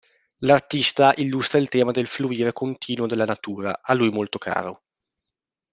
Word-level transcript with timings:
L'artista 0.39 1.13
illustra 1.17 1.59
il 1.59 1.69
tema 1.69 1.91
del 1.91 2.07
fluire 2.07 2.53
continuo 2.53 3.05
della 3.05 3.23
natura, 3.25 3.81
a 3.83 3.93
lui 3.93 4.09
molto 4.09 4.39
caro. 4.39 4.81